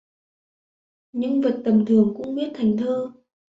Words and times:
Những 1.13 1.41
vật 1.41 1.61
tầm 1.65 1.85
thường 1.85 2.13
cũng 2.17 2.35
viết 2.35 2.49
thành 2.55 2.77
thơ 2.77 3.13